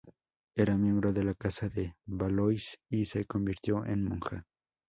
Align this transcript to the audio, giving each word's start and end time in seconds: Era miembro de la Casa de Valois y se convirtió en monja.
Era 0.55 0.79
miembro 0.79 1.13
de 1.13 1.23
la 1.23 1.35
Casa 1.35 1.69
de 1.69 1.95
Valois 2.07 2.79
y 2.89 3.05
se 3.05 3.25
convirtió 3.25 3.85
en 3.85 4.03
monja. 4.03 4.47